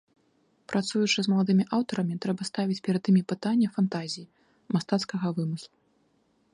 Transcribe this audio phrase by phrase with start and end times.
[0.71, 4.29] Працуючы з маладымі аўтарамі, трэба ставіць перад імі пытанне фантазіі,
[4.79, 5.75] мастацкага вымыслу.